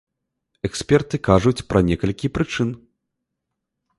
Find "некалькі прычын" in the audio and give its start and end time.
1.89-2.69